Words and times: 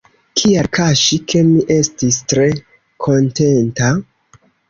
Kial 0.39 0.69
kaŝi, 0.77 1.19
ke 1.33 1.41
mi 1.49 1.59
estis 1.75 2.17
tre 2.33 2.47
kontenta?. 3.07 3.93